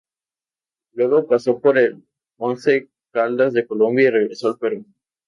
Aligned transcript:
Luego 0.93 1.27
pasó 1.27 1.59
por 1.61 1.77
el 1.77 2.03
Once 2.37 2.89
Caldas 3.11 3.53
de 3.53 3.67
Colombia 3.67 4.07
y 4.07 4.09
regresó 4.09 4.47
al 4.47 4.57
Perú. 4.57 4.83